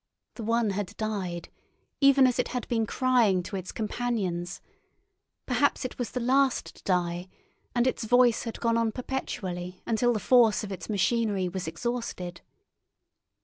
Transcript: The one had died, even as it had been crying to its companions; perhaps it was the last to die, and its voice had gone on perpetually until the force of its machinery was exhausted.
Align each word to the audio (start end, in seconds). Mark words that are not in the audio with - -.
The 0.33 0.41
one 0.43 0.71
had 0.71 0.97
died, 0.97 1.49
even 1.99 2.25
as 2.25 2.39
it 2.39 2.47
had 2.47 2.67
been 2.67 2.87
crying 2.87 3.43
to 3.43 3.55
its 3.55 3.71
companions; 3.71 4.59
perhaps 5.45 5.85
it 5.85 5.99
was 5.99 6.09
the 6.09 6.19
last 6.19 6.75
to 6.77 6.83
die, 6.85 7.29
and 7.75 7.85
its 7.85 8.05
voice 8.05 8.41
had 8.45 8.59
gone 8.59 8.77
on 8.77 8.91
perpetually 8.91 9.83
until 9.85 10.11
the 10.11 10.19
force 10.19 10.63
of 10.63 10.71
its 10.71 10.89
machinery 10.89 11.47
was 11.47 11.67
exhausted. 11.67 12.41